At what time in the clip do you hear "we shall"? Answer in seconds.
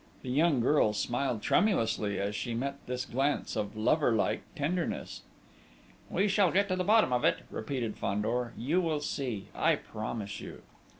6.09-6.49